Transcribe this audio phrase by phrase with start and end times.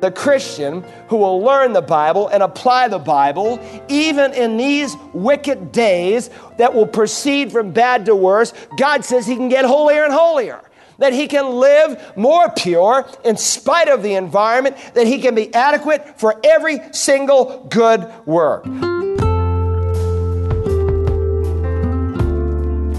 [0.00, 5.72] The Christian who will learn the Bible and apply the Bible, even in these wicked
[5.72, 10.12] days that will proceed from bad to worse, God says he can get holier and
[10.12, 10.62] holier.
[10.98, 15.52] That he can live more pure in spite of the environment, that he can be
[15.52, 18.66] adequate for every single good work.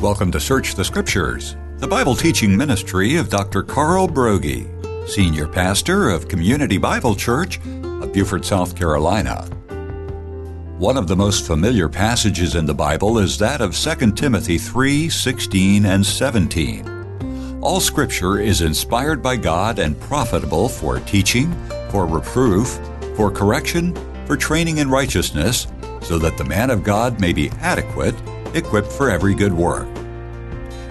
[0.02, 3.64] Welcome to Search the Scriptures, the Bible teaching ministry of Dr.
[3.64, 4.79] Carl Broggi,
[5.10, 9.44] Senior Pastor of Community Bible Church of Beaufort, South Carolina.
[10.78, 15.10] One of the most familiar passages in the Bible is that of 2 Timothy 3
[15.10, 17.60] 16 and 17.
[17.60, 21.52] All Scripture is inspired by God and profitable for teaching,
[21.90, 22.80] for reproof,
[23.16, 23.98] for correction,
[24.28, 25.66] for training in righteousness,
[26.04, 28.14] so that the man of God may be adequate
[28.54, 29.88] equipped for every good work.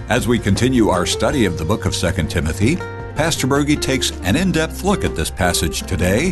[0.09, 2.77] As we continue our study of the book of 2 Timothy,
[3.19, 6.31] Pastor Broggi takes an in depth look at this passage today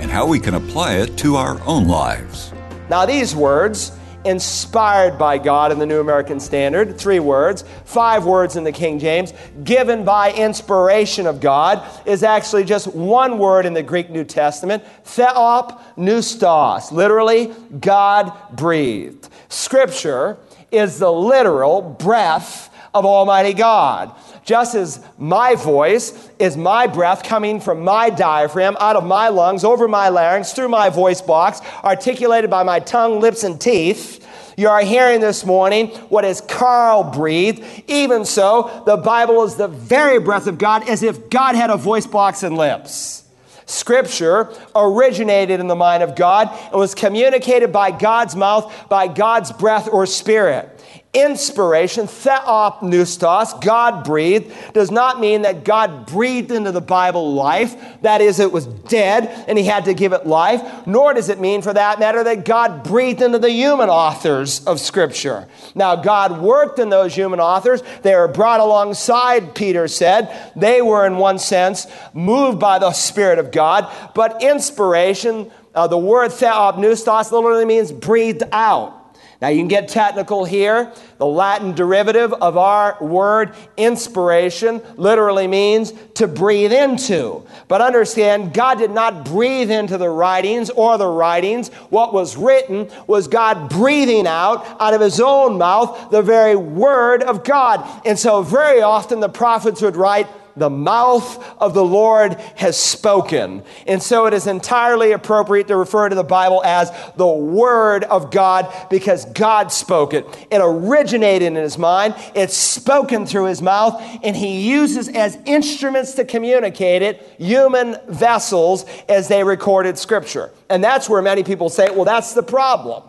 [0.00, 2.52] and how we can apply it to our own lives.
[2.90, 3.92] Now, these words,
[4.24, 8.98] inspired by God in the New American Standard, three words, five words in the King
[8.98, 9.32] James,
[9.62, 14.82] given by inspiration of God, is actually just one word in the Greek New Testament,
[15.04, 19.28] theopneustos, literally, God breathed.
[19.48, 20.38] Scripture
[20.72, 24.12] is the literal breath of Almighty God.
[24.44, 29.64] Just as my voice is my breath coming from my diaphragm, out of my lungs,
[29.64, 34.20] over my larynx, through my voice box, articulated by my tongue, lips, and teeth,
[34.56, 37.64] you are hearing this morning what is Carl breathed.
[37.88, 41.76] Even so, the Bible is the very breath of God, as if God had a
[41.76, 43.24] voice box and lips.
[43.66, 49.50] Scripture originated in the mind of God and was communicated by God's mouth, by God's
[49.50, 50.70] breath or spirit.
[51.14, 57.76] Inspiration, theopneustos, God breathed, does not mean that God breathed into the Bible life.
[58.02, 60.86] That is, it was dead and he had to give it life.
[60.86, 64.80] Nor does it mean, for that matter, that God breathed into the human authors of
[64.80, 65.46] Scripture.
[65.76, 67.82] Now, God worked in those human authors.
[68.02, 70.34] They were brought alongside, Peter said.
[70.56, 73.88] They were, in one sense, moved by the Spirit of God.
[74.14, 79.03] But inspiration, uh, the word theopneustos literally means breathed out.
[79.44, 80.90] Now, you can get technical here.
[81.18, 87.44] The Latin derivative of our word inspiration literally means to breathe into.
[87.68, 91.68] But understand, God did not breathe into the writings or the writings.
[91.90, 97.22] What was written was God breathing out out of his own mouth the very word
[97.22, 97.86] of God.
[98.06, 103.62] And so, very often, the prophets would write, the mouth of the Lord has spoken.
[103.86, 108.30] And so it is entirely appropriate to refer to the Bible as the Word of
[108.30, 110.26] God because God spoke it.
[110.50, 116.12] It originated in His mind, it's spoken through His mouth, and He uses as instruments
[116.14, 120.50] to communicate it human vessels as they recorded Scripture.
[120.70, 123.02] And that's where many people say, well, that's the problem.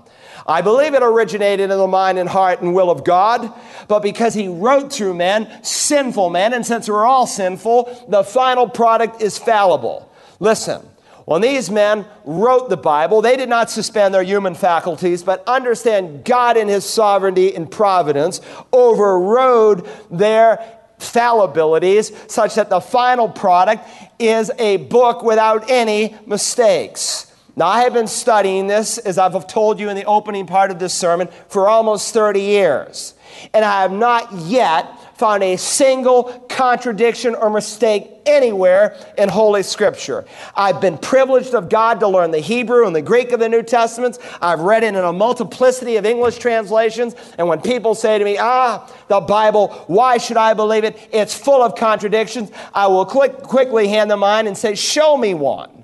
[0.47, 3.51] I believe it originated in the mind and heart and will of God,
[3.87, 8.69] but because He wrote through men, sinful men, and since we're all sinful, the final
[8.69, 10.11] product is fallible.
[10.39, 10.87] Listen,
[11.25, 16.23] when these men wrote the Bible, they did not suspend their human faculties, but understand
[16.23, 18.39] God in His sovereignty and providence
[18.71, 20.63] overrode their
[20.99, 23.87] fallibilities such that the final product
[24.19, 27.34] is a book without any mistakes.
[27.57, 30.79] Now, I have been studying this, as I've told you in the opening part of
[30.79, 33.13] this sermon, for almost 30 years.
[33.53, 40.25] And I have not yet found a single contradiction or mistake anywhere in Holy Scripture.
[40.53, 43.63] I've been privileged of God to learn the Hebrew and the Greek of the New
[43.63, 44.19] Testaments.
[44.41, 47.15] I've read it in a multiplicity of English translations.
[47.37, 50.97] And when people say to me, ah, the Bible, why should I believe it?
[51.13, 52.51] It's full of contradictions.
[52.73, 55.74] I will quick, quickly hand them mine and say, show me one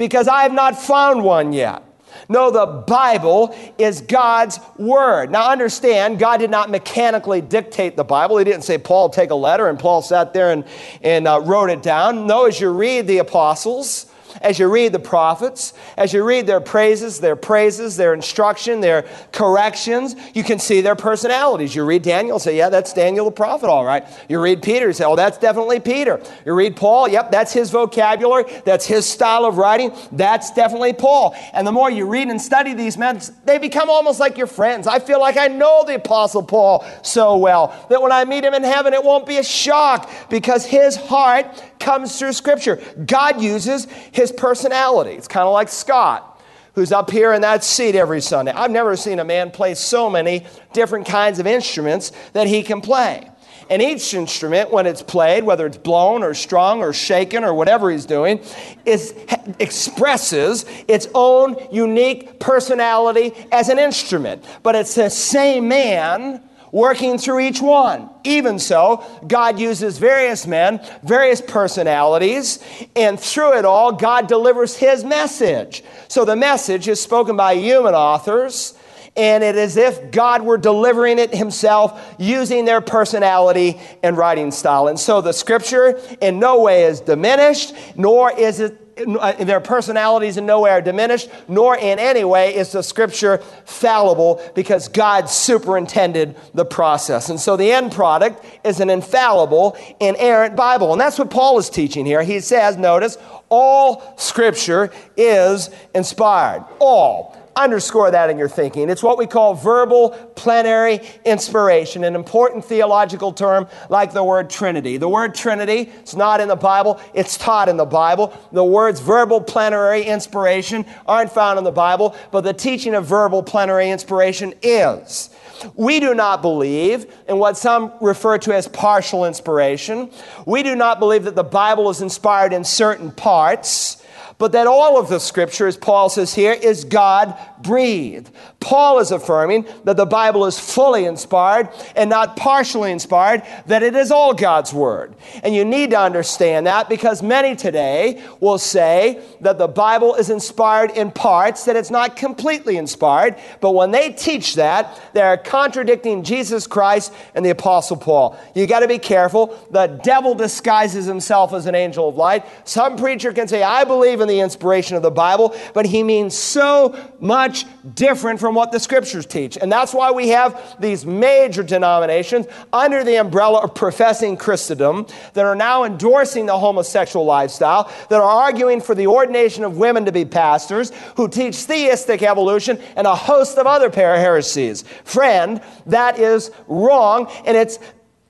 [0.00, 1.82] because I have not found one yet.
[2.26, 5.30] No, the Bible is God's Word.
[5.30, 8.38] Now, understand, God did not mechanically dictate the Bible.
[8.38, 10.64] He didn't say, Paul, take a letter, and Paul sat there and,
[11.02, 12.26] and uh, wrote it down.
[12.26, 14.09] No, as you read the apostles,
[14.40, 19.06] as you read the prophets, as you read their praises, their praises, their instruction, their
[19.32, 21.74] corrections, you can see their personalities.
[21.74, 24.04] You read Daniel, say, yeah, that's Daniel the prophet, all right.
[24.28, 26.22] You read Peter, say, oh, that's definitely Peter.
[26.46, 31.34] You read Paul, yep, that's his vocabulary, that's his style of writing, that's definitely Paul.
[31.52, 34.86] And the more you read and study these men, they become almost like your friends.
[34.86, 38.54] I feel like I know the Apostle Paul so well that when I meet him
[38.54, 41.46] in heaven, it won't be a shock because his heart
[41.80, 42.80] comes through Scripture.
[43.06, 45.12] God uses his personality.
[45.12, 46.40] It's kind of like Scott,
[46.74, 48.52] who's up here in that seat every Sunday.
[48.52, 52.80] I've never seen a man play so many different kinds of instruments that he can
[52.80, 53.28] play.
[53.70, 57.88] And each instrument, when it's played, whether it's blown or strung or shaken or whatever
[57.88, 58.40] he's doing,
[58.84, 59.14] is,
[59.60, 64.44] expresses its own unique personality as an instrument.
[64.64, 66.42] But it's the same man
[66.72, 68.08] working through each one.
[68.24, 72.58] Even so, God uses various men, various personalities,
[72.94, 75.82] and through it all, God delivers His message.
[76.08, 78.74] So the message is spoken by human authors,
[79.16, 84.88] and it is if God were delivering it Himself using their personality and writing style.
[84.88, 90.36] And so the scripture in no way is diminished, nor is it Uh, their personalities
[90.36, 95.28] in no way are diminished, nor in any way is the scripture fallible because God
[95.28, 97.28] superintended the process.
[97.28, 100.92] And so the end product is an infallible, inerrant Bible.
[100.92, 102.22] And that's what Paul is teaching here.
[102.22, 103.16] He says, notice,
[103.48, 106.64] all scripture is inspired.
[106.78, 108.88] All underscore that in your thinking.
[108.88, 114.96] It's what we call verbal plenary inspiration, an important theological term like the word Trinity.
[114.96, 118.36] The word Trinity, it's not in the Bible, it's taught in the Bible.
[118.52, 123.42] The words verbal plenary inspiration aren't found in the Bible, but the teaching of verbal
[123.42, 125.30] plenary inspiration is.
[125.74, 130.10] We do not believe in what some refer to as partial inspiration.
[130.46, 133.99] We do not believe that the Bible is inspired in certain parts
[134.40, 138.30] but that all of the scripture, as Paul says here, is God breathed.
[138.60, 143.94] Paul is affirming that the Bible is fully inspired and not partially inspired, that it
[143.94, 145.14] is all God's word.
[145.42, 150.30] And you need to understand that because many today will say that the Bible is
[150.30, 153.36] inspired in parts, that it's not completely inspired.
[153.60, 158.38] But when they teach that, they're contradicting Jesus Christ and the Apostle Paul.
[158.54, 159.58] You got to be careful.
[159.70, 162.44] The devil disguises himself as an angel of light.
[162.64, 166.36] Some preacher can say, I believe in the inspiration of the Bible, but he means
[166.36, 167.49] so much
[167.94, 169.56] different from what the scriptures teach.
[169.56, 175.44] And that's why we have these major denominations under the umbrella of professing Christendom that
[175.44, 180.12] are now endorsing the homosexual lifestyle, that are arguing for the ordination of women to
[180.12, 184.82] be pastors, who teach theistic evolution and a host of other heresies.
[185.04, 187.78] Friend, that is wrong, and it's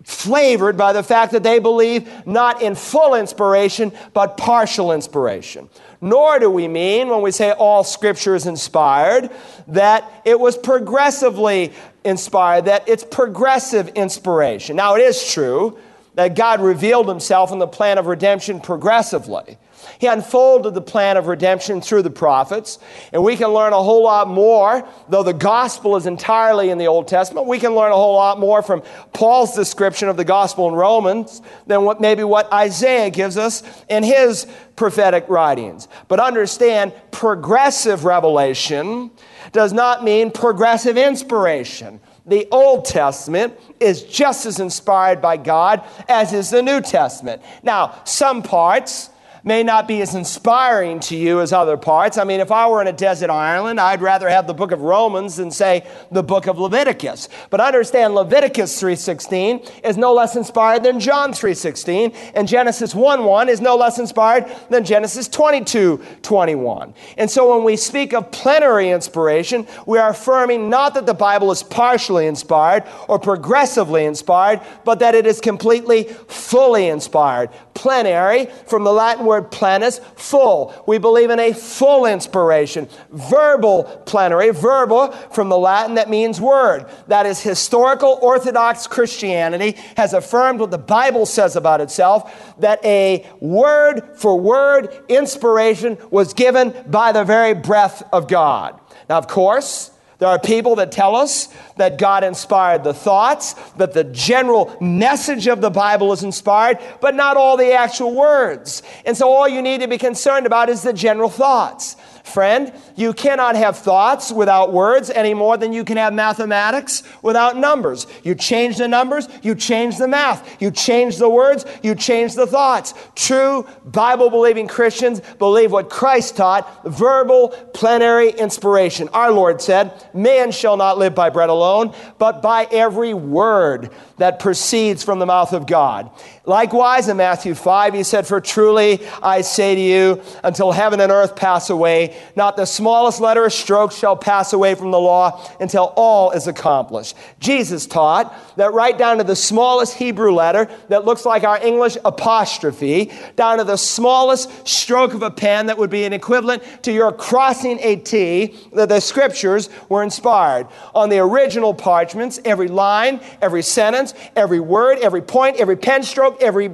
[0.05, 5.69] flavored by the fact that they believe not in full inspiration, but partial inspiration.
[6.00, 9.31] Nor do we mean, when we say all scripture is inspired,
[9.69, 11.73] that it was progressively
[12.05, 14.76] inspired, that it's progressive inspiration.
[14.76, 15.79] Now, it is true
[16.14, 19.58] that God revealed himself in the plan of redemption progressively.
[19.99, 22.79] He unfolded the plan of redemption through the prophets,
[23.12, 26.87] and we can learn a whole lot more, though the gospel is entirely in the
[26.87, 27.47] Old Testament.
[27.47, 28.82] We can learn a whole lot more from
[29.12, 34.03] Paul's description of the gospel in Romans than what maybe what Isaiah gives us in
[34.03, 34.47] his
[34.77, 35.88] prophetic writings.
[36.09, 39.11] But understand, progressive revelation
[39.53, 42.00] does not mean progressive inspiration.
[42.27, 47.43] The Old Testament is just as inspired by God as is the New Testament.
[47.62, 49.11] Now, some parts,
[49.45, 52.19] may not be as inspiring to you as other parts.
[52.19, 54.83] I mean, if I were in a desert island, I'd rather have the book of
[54.83, 57.29] Romans than say the book of Leviticus.
[57.51, 63.61] But understand Leviticus 3:16 is no less inspired than John 3:16, and Genesis 1:1 is
[63.61, 66.95] no less inspired than Genesis 22:21.
[67.17, 71.51] And so when we speak of plenary inspiration, we are affirming not that the Bible
[71.51, 77.51] is partially inspired or progressively inspired, but that it is completely fully inspired.
[77.75, 80.74] Plenary from the Latin word plenus, full.
[80.86, 82.89] We believe in a full inspiration.
[83.10, 86.86] Verbal plenary, verbal from the Latin that means word.
[87.08, 93.27] That is historical Orthodox Christianity has affirmed what the Bible says about itself that a
[93.41, 98.79] word for word inspiration was given by the very breath of God.
[99.08, 103.94] Now, of course, there are people that tell us that God inspired the thoughts, that
[103.94, 108.82] the general message of the Bible is inspired, but not all the actual words.
[109.06, 111.96] And so all you need to be concerned about is the general thoughts.
[112.24, 117.56] Friend, you cannot have thoughts without words any more than you can have mathematics without
[117.56, 118.06] numbers.
[118.22, 120.60] You change the numbers, you change the math.
[120.60, 122.94] You change the words, you change the thoughts.
[123.15, 129.08] True Bible believing Christians believe what Christ taught verbal, plenary inspiration.
[129.12, 134.39] Our Lord said, Man shall not live by bread alone, but by every word that
[134.39, 136.10] proceeds from the mouth of God.
[136.51, 141.13] Likewise, in Matthew 5, he said, For truly I say to you, until heaven and
[141.13, 145.49] earth pass away, not the smallest letter or stroke shall pass away from the law
[145.61, 147.17] until all is accomplished.
[147.39, 151.97] Jesus taught that right down to the smallest Hebrew letter that looks like our English
[152.05, 156.91] apostrophe, down to the smallest stroke of a pen that would be an equivalent to
[156.91, 160.67] your crossing a T, that the scriptures were inspired.
[160.97, 166.40] On the original parchments, every line, every sentence, every word, every point, every pen stroke,
[166.41, 166.70] every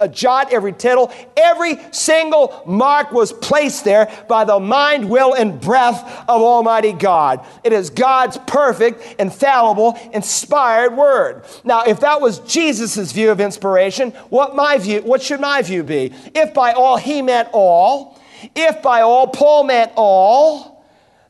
[0.00, 5.60] a jot, every tittle, every single mark was placed there by the mind, will, and
[5.60, 7.44] breath of Almighty God.
[7.64, 11.44] It is God's perfect, infallible, inspired word.
[11.64, 15.82] Now, if that was Jesus' view of inspiration, what my view, what should my view
[15.82, 16.12] be?
[16.34, 18.18] If by all he meant all,
[18.54, 20.69] if by all Paul meant all,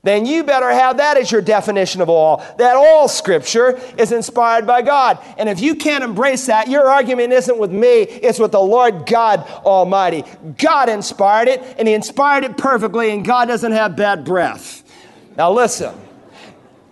[0.02, 2.38] then you better have that as your definition of all.
[2.59, 5.19] That all scripture is inspired by God.
[5.37, 9.04] And if you can't embrace that, your argument isn't with me, it's with the Lord
[9.07, 10.25] God Almighty.
[10.57, 14.85] God inspired it, and He inspired it perfectly, and God doesn't have bad breath.
[15.37, 15.95] Now listen,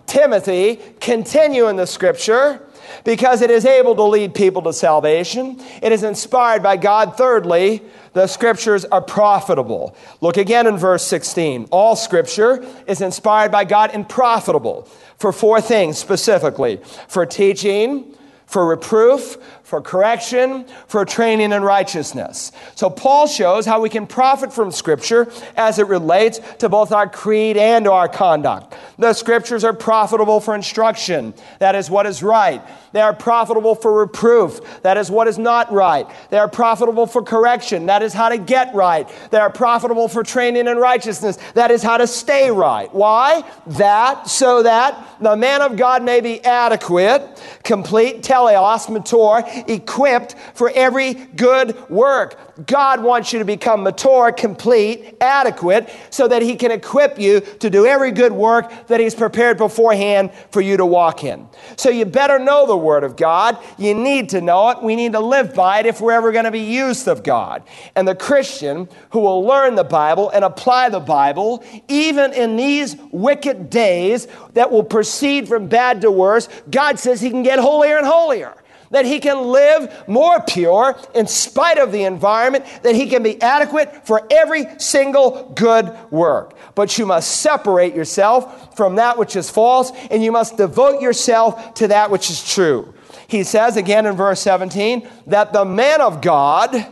[0.05, 2.61] Timothy, continue in the scripture
[3.03, 5.61] because it is able to lead people to salvation.
[5.81, 7.17] It is inspired by God.
[7.17, 7.81] Thirdly,
[8.13, 9.95] the scriptures are profitable.
[10.21, 11.67] Look again in verse 16.
[11.71, 18.15] All scripture is inspired by God and profitable for four things specifically for teaching,
[18.45, 19.37] for reproof,
[19.69, 22.51] for correction, for training in righteousness.
[22.73, 27.07] So Paul shows how we can profit from Scripture as it relates to both our
[27.07, 28.75] creed and our conduct.
[28.97, 31.35] The Scriptures are profitable for instruction.
[31.59, 32.61] That is what is right.
[32.91, 34.81] They are profitable for reproof.
[34.81, 36.07] That is what is not right.
[36.31, 37.85] They are profitable for correction.
[37.85, 39.07] That is how to get right.
[39.29, 41.37] They are profitable for training in righteousness.
[41.53, 42.93] That is how to stay right.
[42.93, 43.43] Why?
[43.67, 50.71] That so that the man of God may be adequate, complete, teleos, mature, equipped for
[50.73, 52.65] every good work.
[52.65, 57.69] God wants you to become mature, complete, adequate, so that He can equip you to
[57.69, 61.47] do every good work that He's prepared beforehand for you to walk in.
[61.77, 63.57] So you better know the Word of God.
[63.77, 64.83] You need to know it.
[64.83, 67.63] We need to live by it if we're ever going to be used of God.
[67.95, 72.95] And the Christian who will learn the Bible and apply the Bible, even in these
[73.11, 77.97] wicked days that will proceed from bad to worse, God says He can get holier
[77.97, 78.55] and holier
[78.91, 83.41] that he can live more pure in spite of the environment, that he can be
[83.41, 86.55] adequate for every single good work.
[86.75, 91.73] But you must separate yourself from that which is false, and you must devote yourself
[91.75, 92.93] to that which is true.
[93.27, 96.87] He says again in verse 17 that the man of God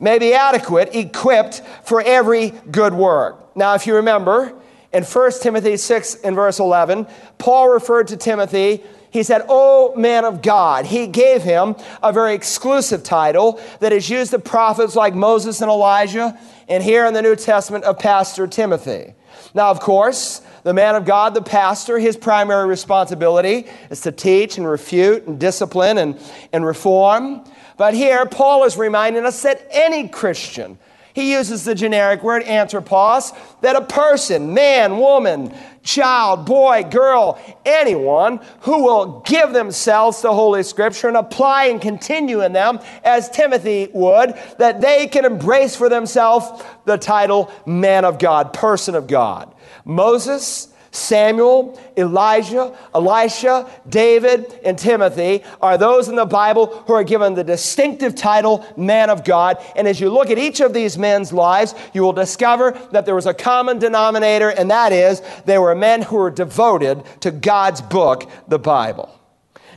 [0.00, 3.56] may be adequate, equipped for every good work.
[3.56, 4.54] Now, if you remember,
[4.92, 7.06] in 1 Timothy 6 and verse 11,
[7.38, 10.86] Paul referred to Timothy he said, Oh, man of God.
[10.86, 15.70] He gave him a very exclusive title that is used of prophets like Moses and
[15.70, 16.38] Elijah,
[16.68, 19.14] and here in the New Testament of Pastor Timothy.
[19.54, 24.58] Now, of course, the man of God, the pastor, his primary responsibility is to teach
[24.58, 26.20] and refute and discipline and,
[26.52, 27.44] and reform.
[27.76, 30.78] But here, Paul is reminding us that any Christian,
[31.14, 35.54] he uses the generic word anthropos, that a person, man, woman,
[35.88, 42.42] child, boy, girl, anyone who will give themselves to Holy Scripture and apply and continue
[42.42, 48.18] in them, as Timothy would, that they can embrace for themselves the title man of
[48.18, 49.54] God, person of God.
[49.86, 57.34] Moses, Samuel, Elijah, Elisha, David, and Timothy are those in the Bible who are given
[57.34, 59.62] the distinctive title man of God.
[59.76, 63.14] And as you look at each of these men's lives, you will discover that there
[63.14, 67.80] was a common denominator, and that is they were men who were devoted to God's
[67.80, 69.14] book, the Bible.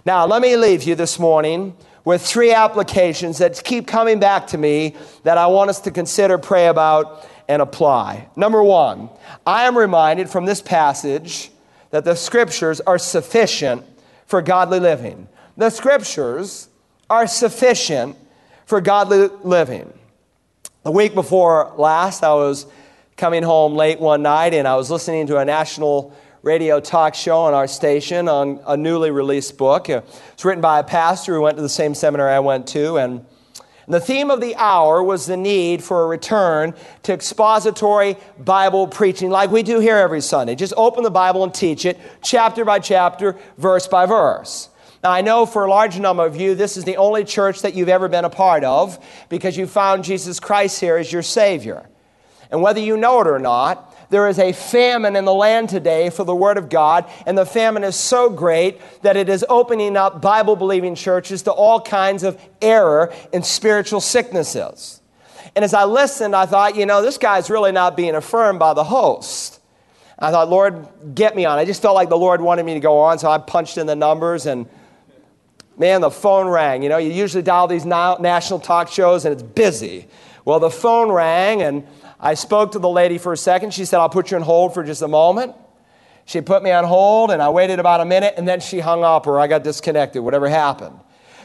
[0.05, 4.57] Now, let me leave you this morning with three applications that keep coming back to
[4.57, 8.29] me that I want us to consider, pray about, and apply.
[8.37, 9.09] Number one,
[9.45, 11.51] I am reminded from this passage
[11.89, 13.83] that the scriptures are sufficient
[14.25, 15.27] for godly living.
[15.57, 16.69] The scriptures
[17.09, 18.15] are sufficient
[18.65, 19.91] for godly living.
[20.83, 22.67] The week before last, I was
[23.17, 27.39] coming home late one night and I was listening to a national radio talk show
[27.39, 29.89] on our station on a newly released book.
[29.89, 33.25] It's written by a pastor who went to the same seminary I went to, and
[33.87, 36.73] the theme of the hour was the need for a return
[37.03, 40.55] to expository Bible preaching like we do here every Sunday.
[40.55, 44.69] Just open the Bible and teach it chapter by chapter, verse by verse.
[45.03, 47.73] Now, I know for a large number of you, this is the only church that
[47.73, 51.89] you've ever been a part of because you found Jesus Christ here as your Savior.
[52.51, 56.09] And whether you know it or not, there is a famine in the land today
[56.09, 59.95] for the Word of God, and the famine is so great that it is opening
[59.95, 65.01] up Bible believing churches to all kinds of error and spiritual sicknesses.
[65.55, 68.73] And as I listened, I thought, you know, this guy's really not being affirmed by
[68.73, 69.61] the host.
[70.19, 71.57] I thought, Lord, get me on.
[71.57, 73.87] I just felt like the Lord wanted me to go on, so I punched in
[73.87, 74.67] the numbers and
[75.77, 76.83] man, the phone rang.
[76.83, 80.07] You know, you usually dial these national talk shows and it's busy.
[80.43, 81.87] Well, the phone rang and
[82.21, 83.73] I spoke to the lady for a second.
[83.73, 85.55] She said, I'll put you on hold for just a moment.
[86.25, 89.03] She put me on hold and I waited about a minute and then she hung
[89.03, 90.99] up or I got disconnected, whatever happened.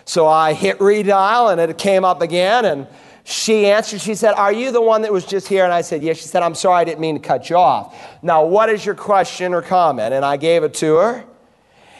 [0.05, 2.87] So I hit redial and it came up again and
[3.25, 5.65] she answered, she said, Are you the one that was just here?
[5.65, 6.19] And I said, Yes.
[6.19, 7.97] She said, I'm sorry, I didn't mean to cut you off.
[8.23, 10.15] Now, what is your question or comment?
[10.15, 11.25] And I gave it to her.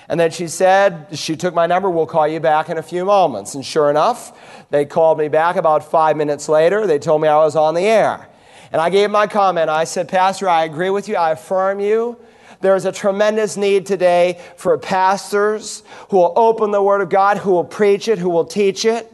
[0.09, 3.05] And then she said, She took my number, we'll call you back in a few
[3.05, 3.57] moments.
[3.57, 4.39] And sure enough,
[4.71, 6.87] they called me back about five minutes later.
[6.87, 8.29] They told me I was on the air.
[8.73, 9.71] And I gave my comment.
[9.71, 11.17] I said, Pastor, I agree with you.
[11.17, 12.19] I affirm you.
[12.61, 17.39] There is a tremendous need today for pastors who will open the Word of God,
[17.39, 19.13] who will preach it, who will teach it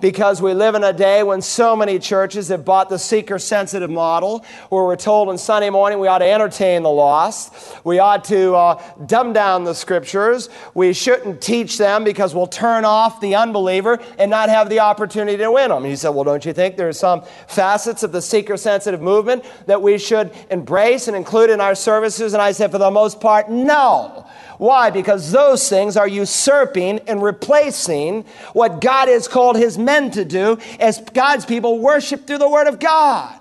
[0.00, 3.90] because we live in a day when so many churches have bought the seeker sensitive
[3.90, 7.54] model where we're told on Sunday morning we ought to entertain the lost.
[7.84, 10.48] We ought to uh, dumb down the scriptures.
[10.74, 15.36] We shouldn't teach them because we'll turn off the unbeliever and not have the opportunity
[15.38, 15.84] to win them.
[15.84, 19.44] He said, Well, don't you think there are some facets of the seeker sensitive movement
[19.66, 22.32] that we should embrace and include in our services?
[22.32, 24.26] And I said, For the most part, no.
[24.60, 24.90] Why?
[24.90, 30.58] Because those things are usurping and replacing what God has called his men to do
[30.78, 33.40] as God's people worship through the Word of God.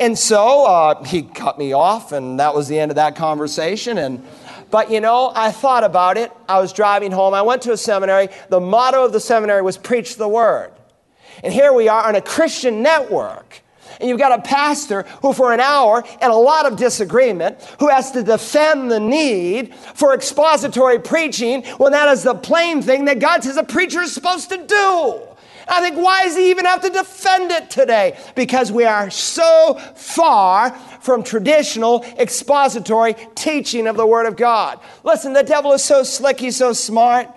[0.00, 3.98] And so uh, he cut me off, and that was the end of that conversation.
[3.98, 4.26] And
[4.70, 6.32] but you know, I thought about it.
[6.48, 7.34] I was driving home.
[7.34, 8.28] I went to a seminary.
[8.48, 10.72] The motto of the seminary was preach the word.
[11.44, 13.60] And here we are on a Christian network
[14.00, 17.88] and you've got a pastor who, for an hour and a lot of disagreement, who
[17.88, 23.18] has to defend the need for expository preaching when that is the plain thing that
[23.18, 25.22] God says a preacher is supposed to do.
[25.68, 28.16] I think, why does he even have to defend it today?
[28.36, 34.78] Because we are so far from traditional expository teaching of the Word of God.
[35.02, 37.28] Listen, the devil is so slick, he's so smart.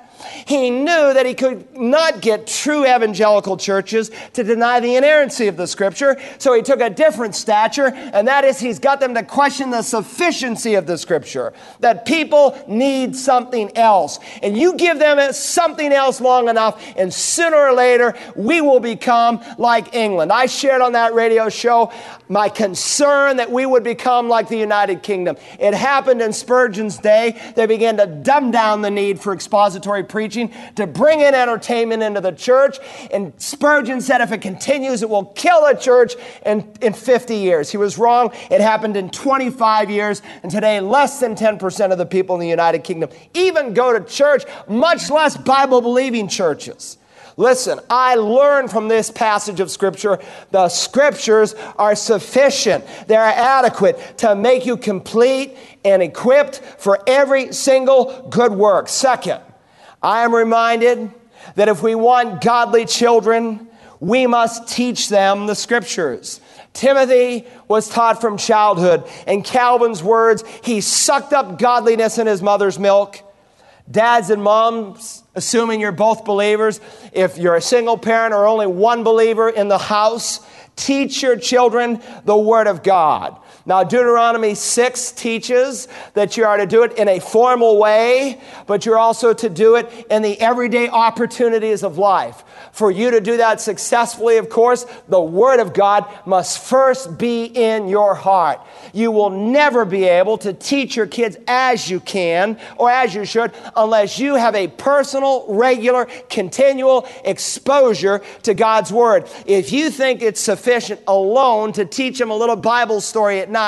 [0.45, 5.57] He knew that he could not get true evangelical churches to deny the inerrancy of
[5.57, 9.23] the scripture, so he took a different stature, and that is he's got them to
[9.23, 11.53] question the sufficiency of the scripture.
[11.79, 14.19] That people need something else.
[14.41, 19.41] And you give them something else long enough, and sooner or later, we will become
[19.57, 20.31] like England.
[20.31, 21.91] I shared on that radio show
[22.27, 25.37] my concern that we would become like the United Kingdom.
[25.59, 27.39] It happened in Spurgeon's day.
[27.55, 32.19] They began to dumb down the need for expository preaching to bring in entertainment into
[32.19, 32.79] the church.
[33.11, 37.69] And Spurgeon said if it continues, it will kill the church in, in 50 years.
[37.69, 38.31] He was wrong.
[38.51, 40.21] It happened in 25 years.
[40.43, 44.03] And today, less than 10% of the people in the United Kingdom even go to
[44.03, 46.97] church, much less Bible believing churches.
[47.39, 50.19] Listen, I learned from this passage of Scripture
[50.51, 58.27] the Scriptures are sufficient, they're adequate to make you complete and equipped for every single
[58.29, 58.89] good work.
[58.89, 59.41] Second,
[60.01, 61.11] I am reminded
[61.55, 63.67] that if we want godly children,
[63.99, 66.39] we must teach them the scriptures.
[66.73, 69.03] Timothy was taught from childhood.
[69.27, 73.17] In Calvin's words, he sucked up godliness in his mother's milk.
[73.89, 76.79] Dads and moms, assuming you're both believers,
[77.11, 80.39] if you're a single parent or only one believer in the house,
[80.75, 83.37] teach your children the Word of God.
[83.69, 88.83] Now, Deuteronomy 6 teaches that you are to do it in a formal way, but
[88.83, 92.43] you're also to do it in the everyday opportunities of life.
[92.71, 97.45] For you to do that successfully, of course, the Word of God must first be
[97.45, 98.59] in your heart.
[98.91, 103.23] You will never be able to teach your kids as you can or as you
[103.23, 109.29] should unless you have a personal, regular, continual exposure to God's Word.
[109.45, 113.58] If you think it's sufficient alone to teach them a little Bible story at night,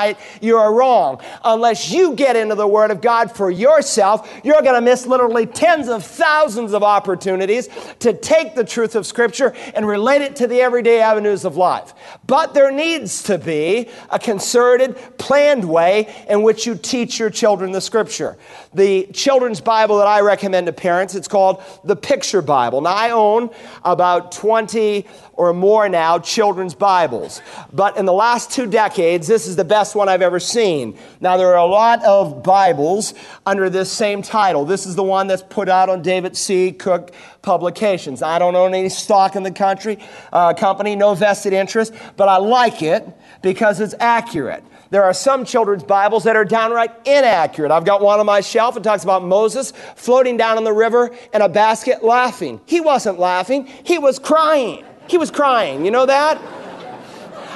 [0.41, 1.21] you are wrong.
[1.43, 5.45] Unless you get into the Word of God for yourself, you're going to miss literally
[5.45, 10.47] tens of thousands of opportunities to take the truth of Scripture and relate it to
[10.47, 11.93] the everyday avenues of life.
[12.31, 17.73] But there needs to be a concerted, planned way in which you teach your children
[17.73, 18.37] the Scripture.
[18.73, 22.79] The children's Bible that I recommend to parents, it's called the Picture Bible.
[22.79, 23.49] Now, I own
[23.83, 27.41] about 20 or more now children's Bibles.
[27.73, 30.97] But in the last two decades, this is the best one I've ever seen.
[31.19, 33.13] Now, there are a lot of Bibles
[33.45, 34.63] under this same title.
[34.63, 36.71] This is the one that's put out on David C.
[36.71, 38.21] Cook Publications.
[38.21, 39.97] I don't own any stock in the country,
[40.31, 43.07] uh, company, no vested interest, but I like it
[43.41, 44.63] because it's accurate.
[44.91, 47.71] There are some children's Bibles that are downright inaccurate.
[47.71, 48.75] I've got one on my shelf.
[48.77, 52.59] It talks about Moses floating down in the river in a basket laughing.
[52.65, 54.85] He wasn't laughing, he was crying.
[55.07, 55.83] He was crying.
[55.83, 56.60] You know that?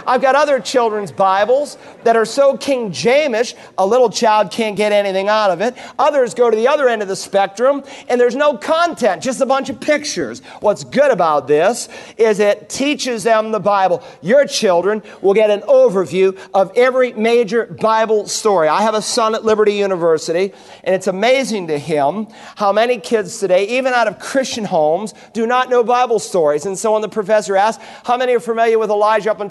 [0.07, 4.91] I've got other children's Bibles that are so King Jamesish, a little child can't get
[4.91, 5.75] anything out of it.
[5.97, 9.45] Others go to the other end of the spectrum, and there's no content, just a
[9.45, 10.41] bunch of pictures.
[10.59, 14.03] What's good about this is it teaches them the Bible.
[14.21, 18.67] Your children will get an overview of every major Bible story.
[18.67, 23.39] I have a son at Liberty University, and it's amazing to him how many kids
[23.39, 26.65] today, even out of Christian homes, do not know Bible stories.
[26.65, 29.49] And so when the professor asks, How many are familiar with Elijah up on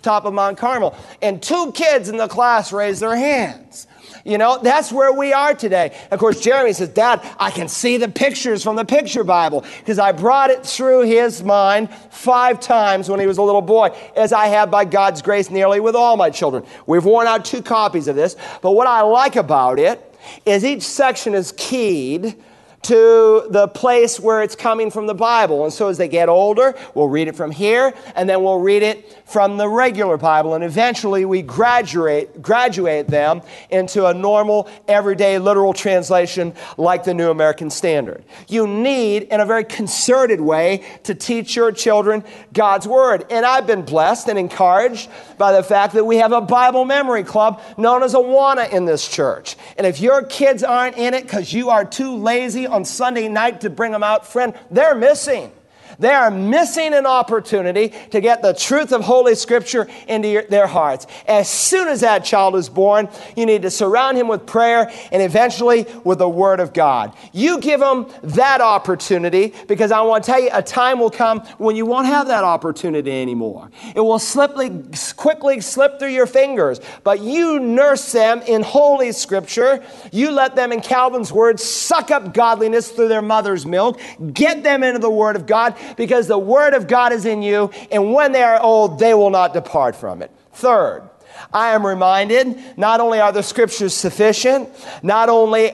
[0.00, 0.96] top of Mount Carmel?
[1.22, 3.86] And two kids in the class raise their hands.
[4.24, 5.94] You know, that's where we are today.
[6.10, 9.98] Of course, Jeremy says, Dad, I can see the pictures from the picture Bible because
[9.98, 14.32] I brought it through his mind five times when he was a little boy, as
[14.32, 16.64] I have by God's grace nearly with all my children.
[16.86, 20.00] We've worn out two copies of this, but what I like about it
[20.46, 22.34] is each section is keyed
[22.84, 25.64] to the place where it's coming from the Bible.
[25.64, 28.82] And so as they get older, we'll read it from here, and then we'll read
[28.82, 30.54] it from the regular Bible.
[30.54, 37.30] And eventually we graduate, graduate them into a normal, everyday, literal translation like the New
[37.30, 38.22] American Standard.
[38.48, 43.24] You need, in a very concerted way, to teach your children God's Word.
[43.30, 47.24] And I've been blessed and encouraged by the fact that we have a Bible memory
[47.24, 49.56] club known as Awana in this church.
[49.78, 53.60] And if your kids aren't in it because you are too lazy on Sunday night
[53.62, 55.52] to bring them out, friend, they're missing.
[55.98, 60.66] They are missing an opportunity to get the truth of Holy Scripture into your, their
[60.66, 61.06] hearts.
[61.26, 65.22] As soon as that child is born, you need to surround him with prayer and
[65.22, 67.14] eventually with the Word of God.
[67.32, 71.40] You give them that opportunity because I want to tell you a time will come
[71.58, 73.70] when you won't have that opportunity anymore.
[73.94, 74.84] It will sliply,
[75.16, 79.82] quickly slip through your fingers, but you nurse them in Holy Scripture.
[80.12, 84.00] You let them, in Calvin's words, suck up godliness through their mother's milk.
[84.32, 87.70] Get them into the Word of God because the Word of God is in you,
[87.90, 90.30] and when they are old, they will not depart from it.
[90.52, 91.08] Third,
[91.52, 94.68] I am reminded not only are the Scriptures sufficient,
[95.02, 95.72] not only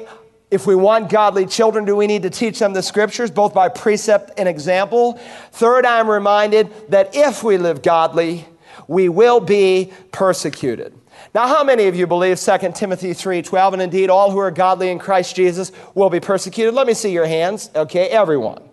[0.51, 3.69] if we want godly children, do we need to teach them the scriptures, both by
[3.69, 5.13] precept and example?
[5.53, 8.47] Third, I am reminded that if we live godly,
[8.89, 10.93] we will be persecuted.
[11.35, 14.91] Now, how many of you believe 2 Timothy 3:12 and indeed all who are godly
[14.91, 16.75] in Christ Jesus will be persecuted?
[16.75, 17.71] Let me see your hands.
[17.77, 18.70] Okay, everyone.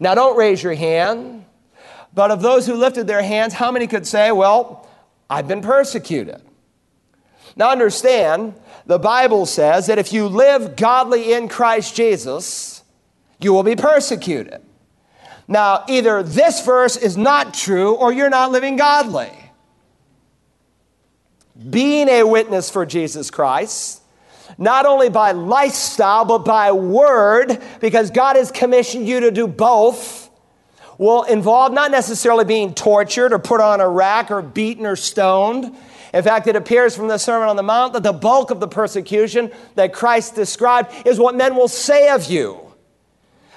[0.00, 1.44] Now, don't raise your hand,
[2.14, 4.88] but of those who lifted their hands, how many could say, Well,
[5.28, 6.40] I've been persecuted?
[7.56, 8.54] Now, understand,
[8.86, 12.82] the Bible says that if you live godly in Christ Jesus,
[13.40, 14.60] you will be persecuted.
[15.48, 19.32] Now, either this verse is not true or you're not living godly.
[21.70, 24.02] Being a witness for Jesus Christ
[24.58, 30.28] not only by lifestyle, but by word, because God has commissioned you to do both,
[30.98, 35.74] will involve not necessarily being tortured or put on a rack or beaten or stoned.
[36.12, 38.66] In fact, it appears from the Sermon on the Mount that the bulk of the
[38.66, 42.67] persecution that Christ described is what men will say of you.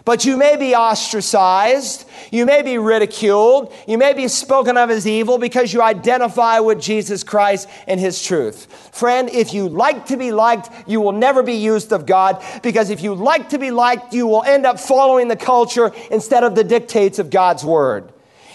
[0.04, 5.06] But you may be ostracized, you may be ridiculed, you may be spoken of as
[5.06, 8.66] evil because you identify with Jesus Christ and His truth.
[8.96, 12.90] Friend, if you like to be liked, you will never be used of God because
[12.90, 16.56] if you like to be liked, you will end up following the culture instead of
[16.56, 18.12] the dictates of God's Word.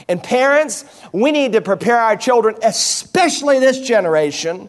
[0.08, 4.68] And parents, we need to prepare our children, especially this generation,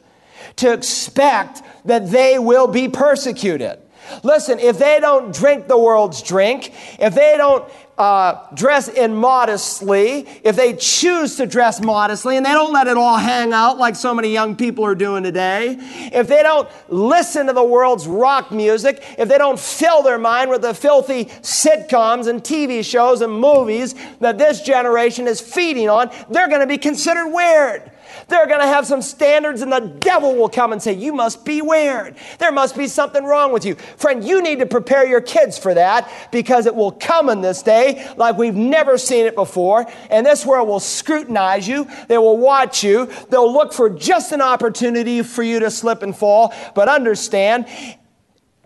[0.58, 3.80] to expect that they will be persecuted.
[4.24, 10.56] Listen, if they don't drink the world's drink, if they don't uh, dress immodestly, if
[10.56, 14.13] they choose to dress modestly and they don't let it all hang out like so
[14.13, 15.76] many young people are doing today,
[16.13, 20.50] if they don't listen to the world's rock music, if they don't fill their mind
[20.50, 26.12] with the filthy sitcoms and TV shows and movies that this generation is feeding on,
[26.30, 27.91] they're going to be considered weird.
[28.28, 31.46] They're going to have some standards, and the devil will come and say, You must
[31.46, 32.16] be weird.
[32.40, 33.76] There must be something wrong with you.
[33.76, 37.62] Friend, you need to prepare your kids for that because it will come in this
[37.62, 39.86] day like we've never seen it before.
[40.10, 44.42] And this world will scrutinize you, they will watch you, they'll look for just an
[44.42, 46.54] opportunity for you to slip and fall.
[46.76, 47.68] But understand,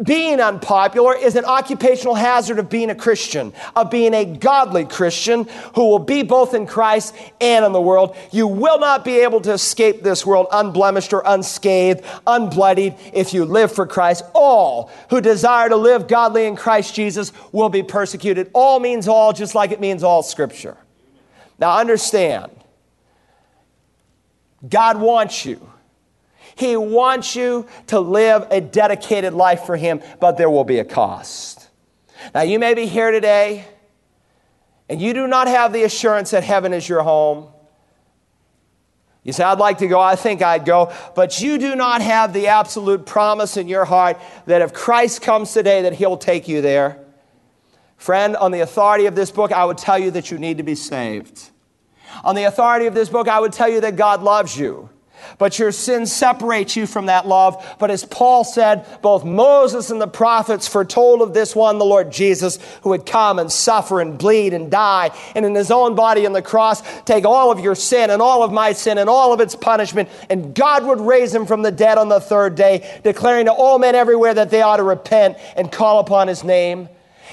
[0.03, 5.47] being unpopular is an occupational hazard of being a Christian, of being a godly Christian
[5.75, 8.15] who will be both in Christ and in the world.
[8.31, 13.45] You will not be able to escape this world unblemished or unscathed, unbloodied if you
[13.45, 14.23] live for Christ.
[14.33, 18.49] All who desire to live godly in Christ Jesus will be persecuted.
[18.53, 20.77] All means all, just like it means all scripture.
[21.59, 22.51] Now understand,
[24.67, 25.70] God wants you
[26.55, 30.85] he wants you to live a dedicated life for Him, but there will be a
[30.85, 31.69] cost.
[32.33, 33.65] Now, you may be here today
[34.89, 37.47] and you do not have the assurance that heaven is your home.
[39.23, 42.33] You say, I'd like to go, I think I'd go, but you do not have
[42.33, 46.61] the absolute promise in your heart that if Christ comes today, that He'll take you
[46.61, 46.99] there.
[47.97, 50.63] Friend, on the authority of this book, I would tell you that you need to
[50.63, 51.51] be saved.
[52.23, 54.89] On the authority of this book, I would tell you that God loves you
[55.37, 57.75] but your sin separates you from that love.
[57.79, 62.11] But as Paul said, both Moses and the prophets foretold of this one, the Lord
[62.11, 66.25] Jesus, who would come and suffer and bleed and die, and in his own body
[66.25, 69.33] on the cross, take all of your sin and all of my sin and all
[69.33, 72.99] of its punishment, and God would raise him from the dead on the third day,
[73.03, 76.89] declaring to all men everywhere that they ought to repent and call upon his name.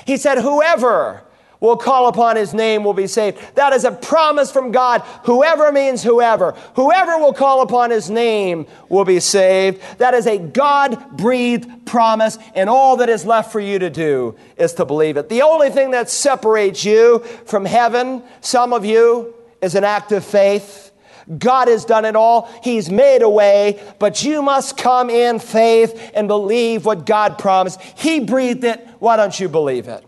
[0.06, 1.22] He said, Whoever
[1.60, 3.38] will call upon his name will be saved.
[3.56, 5.00] That is a promise from God.
[5.24, 6.52] Whoever means whoever.
[6.74, 9.82] Whoever will call upon his name will be saved.
[9.98, 14.36] That is a God breathed promise, and all that is left for you to do
[14.56, 15.28] is to believe it.
[15.28, 20.24] The only thing that separates you from heaven, some of you, is an act of
[20.24, 20.92] faith.
[21.36, 22.48] God has done it all.
[22.62, 27.80] He's made a way, but you must come in faith and believe what God promised.
[27.82, 28.86] He breathed it.
[28.98, 30.07] Why don't you believe it?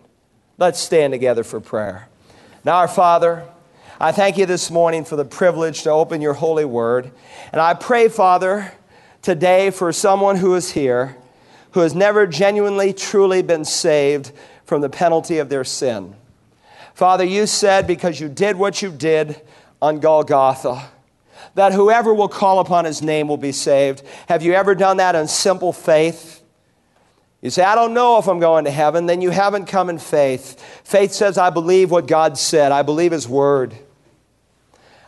[0.61, 2.07] Let's stand together for prayer.
[2.67, 3.45] Now, our Father,
[3.99, 7.11] I thank you this morning for the privilege to open your holy word.
[7.51, 8.71] And I pray, Father,
[9.23, 11.17] today for someone who is here
[11.71, 14.33] who has never genuinely, truly been saved
[14.67, 16.15] from the penalty of their sin.
[16.93, 19.41] Father, you said because you did what you did
[19.81, 20.91] on Golgotha,
[21.55, 24.03] that whoever will call upon his name will be saved.
[24.29, 26.40] Have you ever done that in simple faith?
[27.43, 29.99] You say, I don't know if I'm going to heaven, then you haven't come in
[29.99, 30.61] faith.
[30.85, 33.75] Faith says, I believe what God said, I believe His word.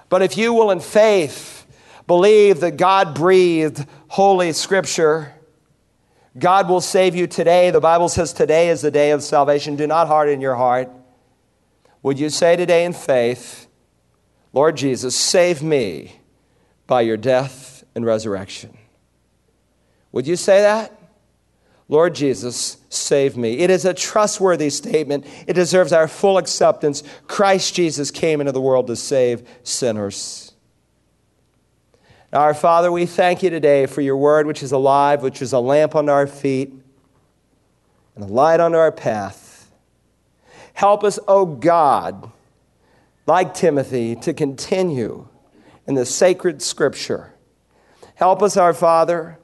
[0.09, 1.67] But if you will, in faith,
[2.07, 5.35] believe that God breathed holy scripture,
[6.39, 7.71] God will save you today.
[7.71, 9.77] The Bible says today is the day of salvation.
[9.77, 10.91] Do not harden your heart.
[12.03, 13.67] Would you say today in faith,
[14.55, 16.17] Lord Jesus, save me
[16.87, 18.77] by your death and resurrection?
[20.13, 21.02] Would you say that?
[21.93, 23.59] Lord Jesus, save me.
[23.59, 25.27] It is a trustworthy statement.
[25.47, 27.03] It deserves our full acceptance.
[27.27, 30.55] Christ Jesus came into the world to save sinners.
[32.33, 35.53] Now, our Father, we thank you today for your word, which is alive, which is
[35.53, 36.73] a lamp on our feet
[38.15, 39.71] and a light on our path.
[40.73, 42.33] Help us, O oh God,
[43.27, 45.29] like Timothy, to continue
[45.87, 47.35] in the sacred scripture.
[48.15, 49.39] Help us, our Father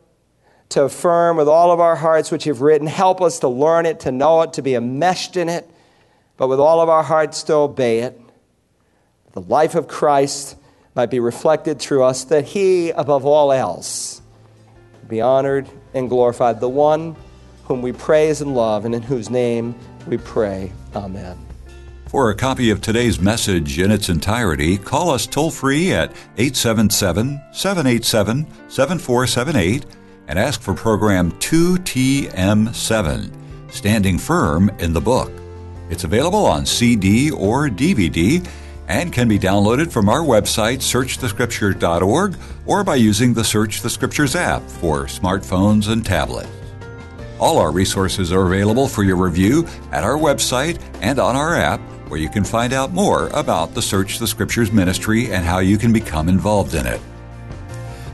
[0.70, 2.86] to affirm with all of our hearts which you've written.
[2.86, 5.68] Help us to learn it, to know it, to be enmeshed in it,
[6.36, 8.20] but with all of our hearts to obey it.
[9.32, 10.56] The life of Christ
[10.94, 14.20] might be reflected through us, that He, above all else,
[15.06, 16.60] be honored and glorified.
[16.60, 17.16] The one
[17.64, 19.74] whom we praise and love, and in whose name
[20.06, 20.72] we pray.
[20.96, 21.38] Amen.
[22.08, 27.40] For a copy of today's message in its entirety, call us toll free at 877
[27.52, 29.84] 787 7478
[30.28, 33.30] and ask for program 2TM7,
[33.70, 35.32] Standing Firm in the Book.
[35.90, 38.46] It's available on CD or DVD
[38.88, 42.36] and can be downloaded from our website, searchthescriptures.org,
[42.66, 46.48] or by using the Search the Scriptures app for smartphones and tablets.
[47.38, 51.80] All our resources are available for your review at our website and on our app,
[52.08, 55.78] where you can find out more about the Search the Scriptures ministry and how you
[55.78, 57.00] can become involved in it.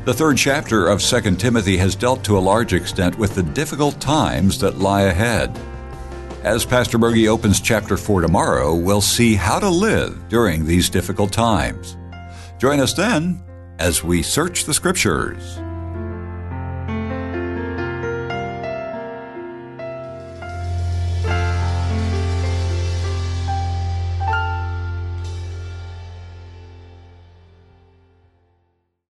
[0.04, 3.98] The third chapter of 2 Timothy has dealt to a large extent with the difficult
[4.02, 5.58] times that lie ahead.
[6.42, 11.32] As Pastor Broggi opens chapter 4 tomorrow, we'll see how to live during these difficult
[11.32, 11.96] times.
[12.58, 13.42] Join us then
[13.78, 15.58] as we search the Scriptures.